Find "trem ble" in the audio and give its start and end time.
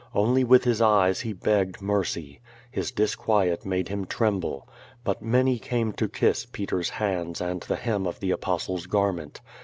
4.05-4.67